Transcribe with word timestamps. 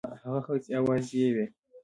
هغه 0.23 0.39
هسي 0.55 0.71
آوازې 0.79 1.23
وي. 1.35 1.45